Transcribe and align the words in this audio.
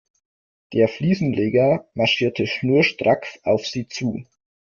Der 0.73 0.87
Fliesenleger 0.87 1.87
marschierte 1.93 2.47
schnurstracks 2.47 3.39
auf 3.43 3.67
sie 3.67 3.87
zu. 3.87 4.25